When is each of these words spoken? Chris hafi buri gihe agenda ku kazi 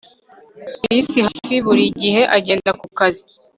Chris 0.79 1.07
hafi 1.25 1.55
buri 1.65 1.85
gihe 2.01 2.21
agenda 2.37 2.69
ku 2.79 2.87
kazi 2.97 3.23